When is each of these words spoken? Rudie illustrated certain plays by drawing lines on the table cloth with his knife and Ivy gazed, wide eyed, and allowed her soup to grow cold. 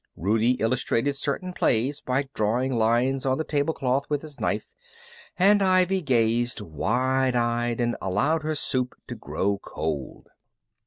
Rudie 0.15 0.53
illustrated 0.59 1.15
certain 1.15 1.53
plays 1.53 2.01
by 2.01 2.27
drawing 2.33 2.75
lines 2.75 3.23
on 3.23 3.37
the 3.37 3.43
table 3.43 3.71
cloth 3.71 4.05
with 4.09 4.23
his 4.23 4.39
knife 4.39 4.71
and 5.37 5.61
Ivy 5.61 6.01
gazed, 6.01 6.59
wide 6.59 7.35
eyed, 7.35 7.79
and 7.79 7.95
allowed 8.01 8.41
her 8.41 8.55
soup 8.55 8.95
to 9.05 9.13
grow 9.13 9.59
cold. 9.59 10.29